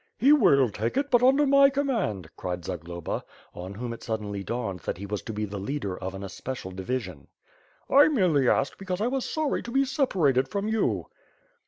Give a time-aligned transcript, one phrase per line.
[0.17, 4.79] "He will take it, but under my command," cried Zagloba, on whom it suddenly dawned
[4.79, 7.27] that he was to be leader of an especial division.
[7.87, 11.05] "I merely asked because I was sorry to be separated from you."